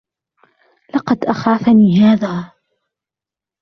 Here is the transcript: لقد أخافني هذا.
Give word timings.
لقد 0.95 1.25
أخافني 1.25 1.99
هذا. 2.05 2.51